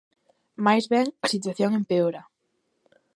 [0.65, 2.23] Máis ben a situación empeora.